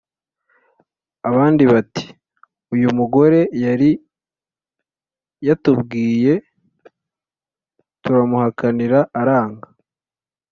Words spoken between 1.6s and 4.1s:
bati: "Uyu mugore yari